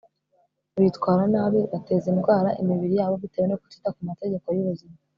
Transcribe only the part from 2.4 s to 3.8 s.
imibiri yabo, bitewe no